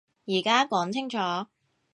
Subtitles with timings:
[0.25, 1.17] 而家講清楚